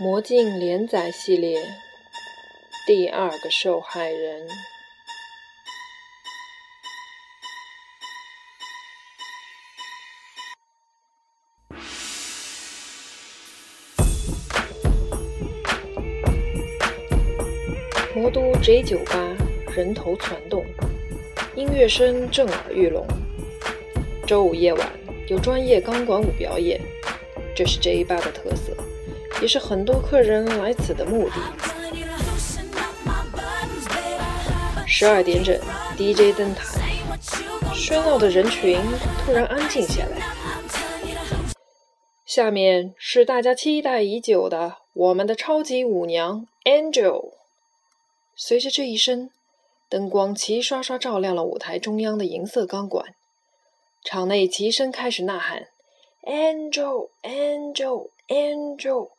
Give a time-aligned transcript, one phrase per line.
[0.00, 1.56] 魔镜连载系列
[2.84, 4.48] 第二个受害人。
[18.16, 19.36] 魔都 J 酒吧
[19.76, 20.66] 人头攒动，
[21.54, 23.06] 音乐声震耳欲聋。
[24.26, 24.90] 周五夜晚
[25.28, 26.80] 有专业钢管舞表演，
[27.54, 28.76] 这是 J 吧的特色，
[29.44, 31.34] 也是很多客人来此的目的。
[34.86, 35.54] 十二点整
[35.98, 36.64] ，DJ 登台，
[37.74, 38.80] 喧闹的人群
[39.22, 40.16] 突然安静下来。
[42.24, 47.32] 下面是大家期待已久的我们的超级舞娘 Angel。
[48.34, 49.28] 随着这一声，
[49.90, 53.14] 灯光齐刷刷照亮了舞台中央的银色钢管，
[54.02, 55.68] 场内齐声开始呐喊
[56.22, 59.10] ：“Angel，Angel，Angel！”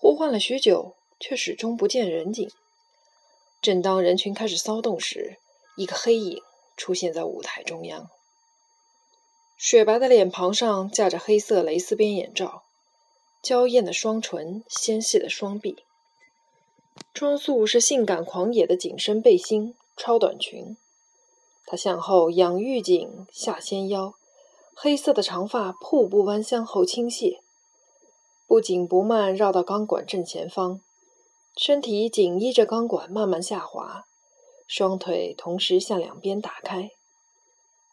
[0.00, 2.50] 呼唤了许久，却始终不见人影。
[3.60, 5.36] 正当人群开始骚动时，
[5.76, 6.40] 一个黑影
[6.74, 8.08] 出现在舞台中央。
[9.58, 12.62] 雪白的脸庞上架着黑色蕾丝边眼罩，
[13.42, 15.84] 娇艳的双唇，纤细的双臂。
[17.12, 20.78] 装束是性感狂野的紧身背心、超短裙，
[21.66, 24.14] 她向后仰玉颈，下纤腰，
[24.74, 27.40] 黑色的长发瀑布般向后倾泻，
[28.50, 30.80] 不紧不慢绕到钢管正前方，
[31.56, 34.06] 身体紧依着钢管慢慢下滑，
[34.66, 36.90] 双腿同时向两边打开，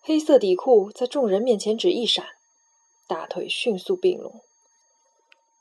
[0.00, 2.24] 黑色底裤在众人面前只一闪，
[3.06, 4.40] 大腿迅速并拢，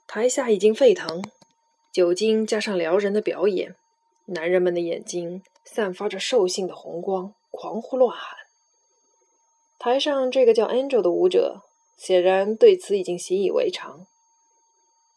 [0.08, 1.22] 台下已经沸腾。
[1.92, 3.76] 酒精加上撩人的表演，
[4.28, 8.38] 男人们的眼睛散发着兽性的红光，狂呼乱喊。
[9.78, 11.64] 台上这个叫 Angel 的舞者
[11.98, 14.08] 显然对此已经习以为常。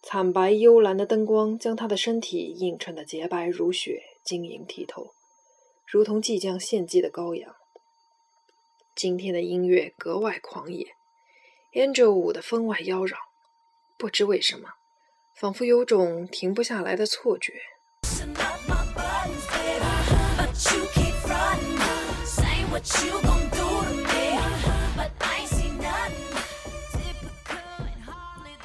[0.02, 5.12] 惨白幽蓝的灯光将他的身体映衬得洁白如雪，晶莹剔透，
[5.86, 7.54] 如同即将献祭的羔羊。
[8.94, 10.94] 今天的音乐格外狂野
[11.74, 13.14] ，Angel 舞的分外妖娆，
[13.98, 14.70] 不知为什么。
[15.34, 17.54] 仿佛有种停不下来的错觉。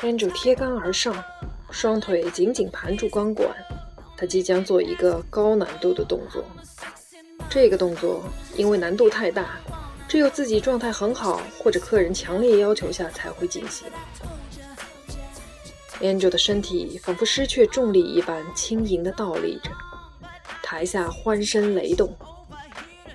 [0.05, 1.15] Angel 贴杆而上，
[1.71, 3.49] 双腿紧紧盘住钢管，
[4.15, 6.45] 他即将做一个高难度的动作。
[7.49, 8.23] 这个动作
[8.55, 9.57] 因为难度太大，
[10.07, 13.87] 只有自己状态很好或者客人强烈要求下才会进行。
[16.01, 19.71] Angel 的身体仿佛失去重力一般轻盈地倒立着，
[20.61, 22.15] 台下欢声雷动。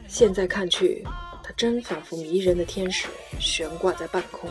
[0.09, 1.07] 现在看去，
[1.41, 3.07] 他真仿佛迷人的天使
[3.39, 4.51] 悬挂在半空。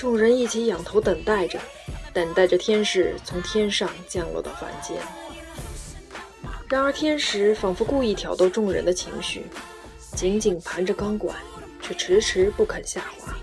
[0.00, 1.60] 众人一起仰头等待着，
[2.14, 4.96] 等待着天使从天上降落到凡间。
[6.70, 9.44] 然而，天使仿佛故意挑逗众人的情绪，
[10.16, 11.36] 紧紧盘着钢管，
[11.82, 13.36] 却迟迟不肯下滑。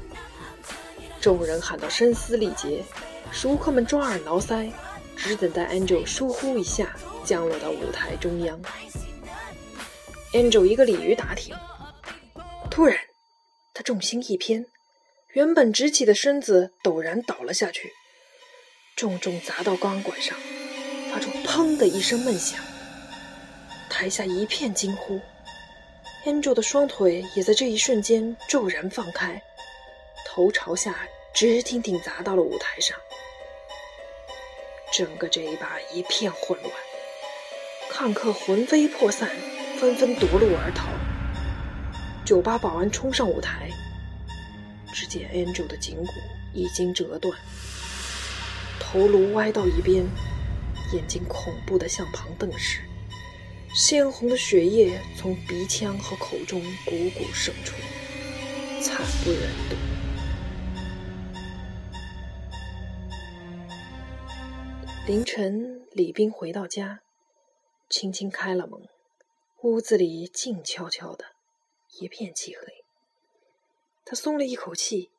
[1.21, 2.83] 众人喊到声嘶力竭。
[3.31, 4.71] 熟客们抓耳挠腮，
[5.15, 8.59] 只等待 Angel 疏忽一下降落到舞台中央。
[10.33, 11.55] Angel 一个鲤鱼打挺，
[12.71, 12.97] 突然，
[13.75, 14.65] 他重心一偏，
[15.37, 17.93] 原本直起的身子陡然倒了下去，
[18.95, 20.35] 重重砸到钢管上，
[21.11, 22.59] 发出“砰”的一声闷响。
[23.87, 25.21] 台下一片惊呼
[26.25, 29.39] ，Angel 的双腿也在这一瞬间骤然放开，
[30.25, 32.97] 头朝下直挺挺砸到了舞台上。
[34.91, 36.73] 整个这一把一片混乱，
[37.91, 39.29] 看客魂飞魄散，
[39.79, 40.87] 纷纷夺路而逃。
[42.25, 43.69] 酒吧保安冲上舞台，
[44.99, 46.13] 只见 Angel 的颈骨
[46.55, 47.37] 已经折断，
[48.79, 50.03] 头颅歪到一边，
[50.91, 52.81] 眼睛恐怖的向旁瞪视，
[53.75, 57.75] 鲜红的血液从鼻腔和口中汩汩渗出，
[58.81, 59.75] 惨不忍睹。
[65.05, 67.01] 凌晨，李斌回到家，
[67.87, 68.81] 轻轻开了门，
[69.61, 71.23] 屋子里静悄悄的，
[71.99, 72.86] 一片漆黑。
[74.09, 75.11] 他松了一口气，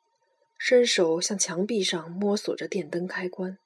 [0.56, 3.58] 伸手向墙壁上摸索着电灯开关。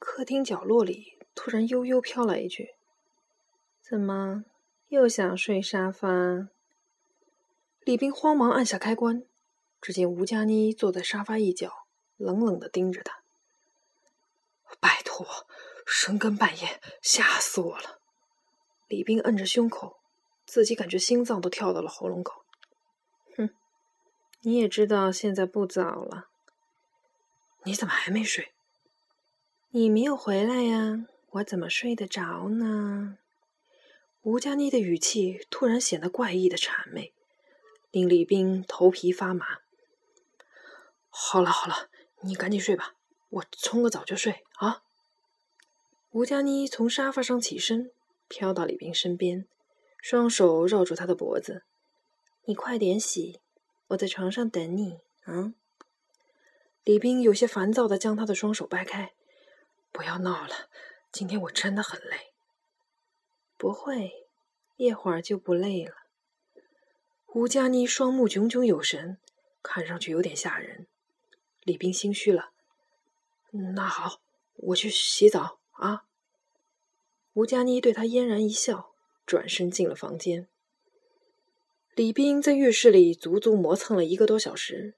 [0.00, 2.74] 客厅角落里突然悠悠飘来一句
[3.80, 4.44] ：“怎么
[4.88, 6.48] 又想睡沙发？”
[7.86, 9.24] 李斌慌忙按下开关，
[9.80, 11.86] 只见吴佳妮坐在沙发一角，
[12.16, 13.22] 冷冷的盯着他。
[14.80, 15.24] 拜托，
[15.86, 18.00] 深更半夜吓死我了！
[18.88, 20.00] 李斌摁着胸口，
[20.44, 22.44] 自己感觉心脏都跳到了喉咙口。
[24.42, 26.28] 你也知道现在不早了，
[27.64, 28.54] 你怎么还没睡？
[29.70, 33.18] 你没有回来呀，我怎么睡得着呢？
[34.22, 37.12] 吴佳妮的语气突然显得怪异的谄媚，
[37.90, 39.58] 令李斌头皮发麻。
[41.10, 41.90] 好了好了，
[42.22, 42.94] 你赶紧睡吧，
[43.28, 44.82] 我冲个澡就睡啊。
[46.12, 47.92] 吴佳妮从沙发上起身，
[48.26, 49.46] 飘到李斌身边，
[50.02, 51.64] 双手绕住他的脖子
[52.46, 53.40] ：“你快点洗，
[53.90, 55.54] 我在床上等你嗯。”
[56.82, 59.12] 李斌有些烦躁的将他的双手掰开。
[59.92, 60.70] 不要闹了，
[61.12, 62.32] 今天我真的很累。
[63.56, 64.28] 不会，
[64.76, 65.94] 一会儿就不累了。
[67.34, 69.18] 吴佳妮双目炯炯有神，
[69.62, 70.86] 看上去有点吓人。
[71.62, 72.52] 李斌心虚了。
[73.50, 74.20] 那好，
[74.54, 76.04] 我去洗澡啊。
[77.34, 78.94] 吴佳妮对他嫣然一笑，
[79.26, 80.48] 转身进了房间。
[81.94, 84.94] 李斌在浴室里足足磨蹭了一个多小时，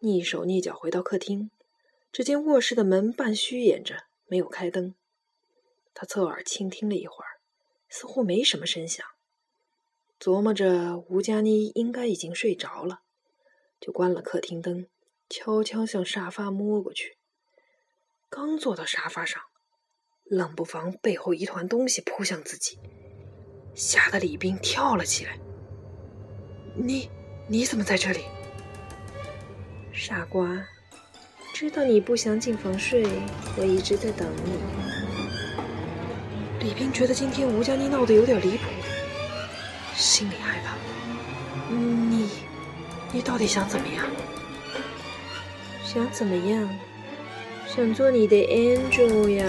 [0.00, 1.50] 蹑手蹑脚回到客厅，
[2.12, 4.04] 只见卧室的门半虚掩着。
[4.28, 4.94] 没有开灯，
[5.92, 7.42] 他侧耳倾听了一会儿，
[7.90, 9.04] 似乎没什么声响。
[10.18, 13.02] 琢磨着吴佳妮应该已经睡着了，
[13.78, 14.86] 就关了客厅灯，
[15.28, 17.18] 悄悄向沙发摸过去。
[18.30, 19.42] 刚坐到沙发上，
[20.24, 22.78] 冷不防背后一团东西扑向自己，
[23.74, 25.38] 吓得李斌跳了起来。
[26.74, 27.10] “你
[27.46, 28.20] 你怎么在这里？”
[29.92, 30.48] 傻瓜。
[31.52, 33.06] 知道你不想进房睡，
[33.56, 34.52] 我一直在等你。
[36.60, 38.64] 李斌觉得今天吴佳妮闹得有点离谱，
[39.94, 40.74] 心里害怕。
[41.68, 42.30] 你，
[43.12, 44.04] 你到底想怎么样？
[45.84, 46.68] 想怎么样？
[47.66, 49.44] 想做你的 angel 呀！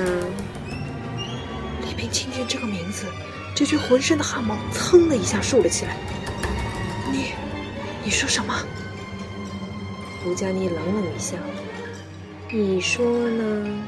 [1.87, 3.05] 李斌听见这个名字，
[3.55, 5.97] 这具浑身的汗毛噌的一下竖了起来。
[7.13, 7.31] 你，
[8.03, 8.65] 你说什么？
[10.25, 11.37] 吴佳妮冷冷一笑。
[12.51, 13.87] 你说呢？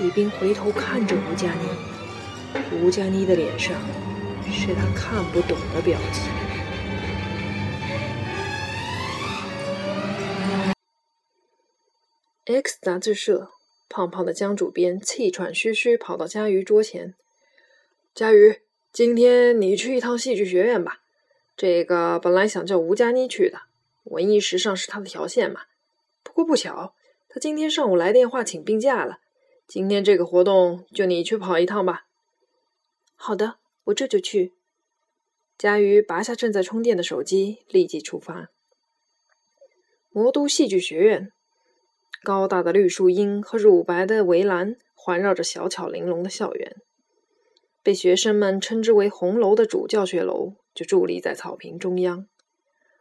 [0.00, 1.68] 李斌回头看着吴佳妮，
[2.82, 3.76] 吴佳妮的脸上
[4.50, 6.32] 是他看不懂的表情。
[12.46, 13.52] X 杂志社，
[13.88, 17.14] 胖胖的江主编气喘吁吁跑到佳瑜桌前
[18.12, 21.01] ：“佳瑜，今天你去一趟戏剧学院吧。
[21.56, 23.62] 这个本来想叫吴佳妮去的，
[24.04, 25.62] 文艺时尚是他的条线嘛。”
[26.24, 26.94] 不过不巧，
[27.28, 29.18] 他今天上午来电话请病假了。
[29.66, 32.06] 今天这个活动就你去跑一趟吧。
[33.16, 34.52] 好的，我这就去。
[35.58, 38.50] 佳瑜拔下正在充电的手机，立即出发。
[40.10, 41.32] 魔都戏剧学院，
[42.22, 46.76] 高大的绿树荫和乳白的围栏环绕着小巧玲珑的校园，
[47.82, 52.26] 被学生们称之为“红楼”的主教学楼就伫立在草坪中央，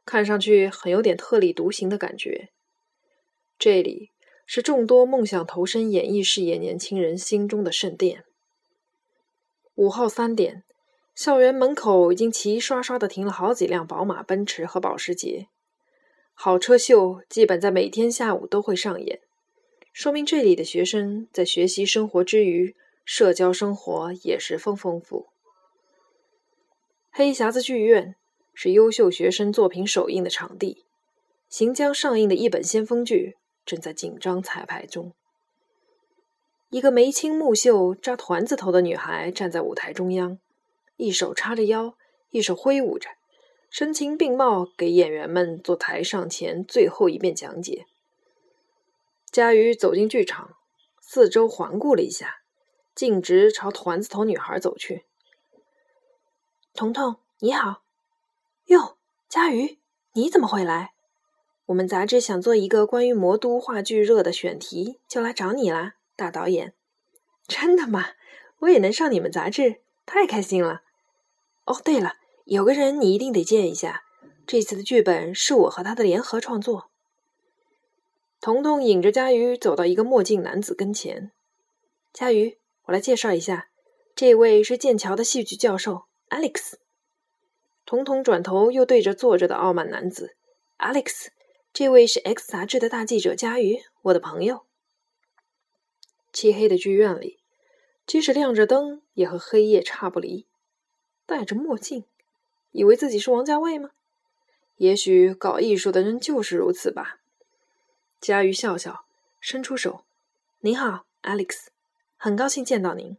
[0.06, 2.50] 看上去很有点特立独行的感觉。
[3.58, 4.12] 这里
[4.46, 8.26] 是众多梦想投身演艺事业年轻人心中的圣殿。
[9.76, 10.64] 午后三点，
[11.16, 15.48] 校园门口已经齐刷刷的停了好几辆宝马、奔驰和保时捷，
[16.34, 19.22] 好车秀基本在每天下午都会上演，
[19.94, 22.76] 说明这里的学生在学习生活之余，
[23.06, 25.31] 社交生活也十分丰富。
[27.14, 28.16] 黑匣子剧院
[28.54, 30.86] 是优秀学生作品首映的场地，
[31.50, 33.36] 行将上映的一本先锋剧。
[33.66, 35.14] 正在紧张彩排中。
[36.70, 40.40] 一个眉清目秀、扎团子头的女孩站在舞台中央，
[40.96, 41.96] 一手叉着腰，
[42.32, 43.10] 一手挥舞着，
[43.70, 47.86] 声情并茂，给演员们做台上前最后一遍讲解。
[49.30, 50.56] 佳瑜走进剧场，
[51.02, 52.38] 四周环顾了一下，
[52.96, 55.06] 径直朝团子头女孩走去。
[56.74, 57.84] “彤彤，你好。
[58.68, 58.98] ”“哟，
[59.28, 59.78] 佳瑜，
[60.14, 60.94] 你怎么会来？”
[61.68, 66.74] 我们杂志想做一个关于魔都话剧热的选题，就来找你啦，大导演。
[67.48, 68.12] 真的吗？
[68.60, 70.82] 我也能上你们杂志，太开心了。
[71.66, 74.04] 哦，对了，有个人你一定得见一下。
[74.48, 76.90] 这次的剧本是我和他的联合创作。
[78.40, 81.32] 彤彤引着佳瑜走到一个墨镜男子跟前。
[82.12, 83.70] 佳瑜，我来介绍一下，
[84.16, 86.76] 这位是剑桥的戏剧教授 Alex。
[87.86, 90.38] 彤彤转头又对着坐着的傲慢男子
[90.78, 91.28] Alex。
[91.74, 94.66] 这位是《X》杂志的大记者佳瑜，我的朋友。
[96.32, 97.40] 漆黑的剧院里，
[98.06, 100.48] 即使亮着灯，也和黑夜差不离。
[101.26, 102.06] 戴着墨镜，
[102.72, 103.92] 以为自己是王家卫吗？
[104.78, 107.20] 也许搞艺术的人就是如此吧。
[108.20, 109.06] 佳瑜笑笑，
[109.40, 110.06] 伸出手
[110.60, 111.68] ：“您好，Alex，
[112.18, 113.18] 很高兴见到您。”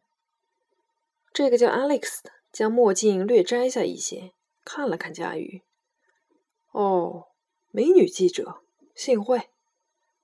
[1.33, 4.33] 这个叫 Alex 的将墨镜略摘下一些，
[4.65, 5.63] 看了看佳瑜
[6.73, 7.29] ：“哦。”
[7.75, 8.61] 美女记者，
[8.95, 9.49] 幸会。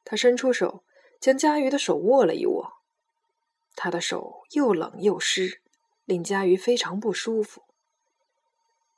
[0.05, 0.85] 他伸出手，
[1.19, 2.75] 将佳瑜的手握了一握。
[3.75, 5.63] 他的手又冷又湿，
[6.05, 7.63] 令佳瑜非常不舒服。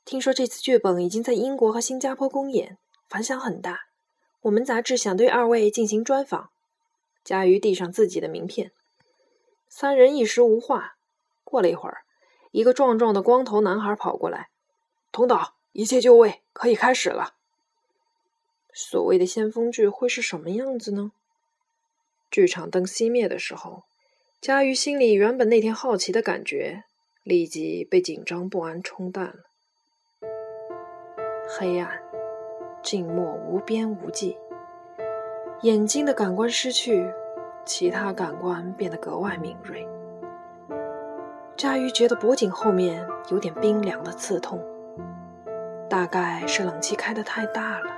[0.04, 2.76] 听说这次剧本已经在英国和新加坡公演，
[3.08, 3.82] 反响很大。
[4.40, 6.50] 我们杂志想对二位进行专访。
[7.22, 8.72] 佳瑜递上自己的名片，
[9.68, 10.96] 三人一时无话。
[11.44, 12.02] 过了一会儿，
[12.50, 14.48] 一个壮壮的光头男孩跑过来
[15.12, 17.34] ：“童导，一切就位，可以开始了。”
[18.72, 21.12] 所谓的先锋剧会是什么样子呢？
[22.30, 23.84] 剧场灯熄灭的时候，
[24.40, 26.84] 佳瑜心里原本那天好奇的感觉，
[27.22, 29.44] 立即被紧张不安冲淡了。
[31.58, 32.02] 黑暗。
[32.82, 34.38] 静默无边无际，
[35.60, 37.12] 眼睛的感官失去，
[37.66, 39.86] 其他感官变得格外敏锐。
[41.60, 44.58] 佳瑜觉得脖颈后面有点冰凉的刺痛，
[45.90, 47.92] 大概是冷气开得太大了。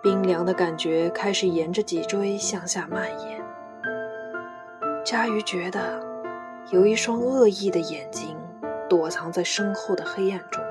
[0.00, 3.44] 冰凉的感觉开始沿着脊椎向下蔓延。
[5.04, 6.00] 佳瑜觉得
[6.70, 8.36] 有一双恶意的眼睛
[8.88, 10.62] 躲藏在身后的黑暗中，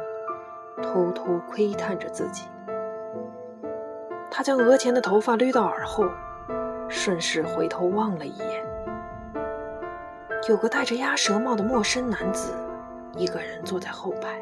[0.81, 2.45] 偷偷窥探着自己。
[4.31, 6.05] 他将额前的头发捋到耳后，
[6.87, 8.65] 顺势回头望了一眼，
[10.47, 12.53] 有个戴着鸭舌帽的陌生男子，
[13.17, 14.41] 一个人坐在后排，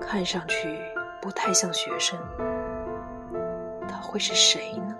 [0.00, 0.78] 看上去
[1.20, 2.16] 不太像学生。
[3.88, 4.94] 他会是谁呢？